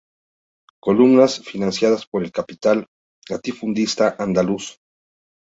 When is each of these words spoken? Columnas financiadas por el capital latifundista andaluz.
Columnas 0.79 1.39
financiadas 1.43 2.07
por 2.07 2.23
el 2.23 2.31
capital 2.31 2.87
latifundista 3.29 4.15
andaluz. 4.17 4.79